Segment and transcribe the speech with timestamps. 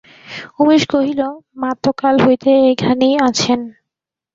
[0.59, 1.21] উমেশ কহিল,
[1.57, 3.59] মা তো কাল হইতে এখানেই আছেন।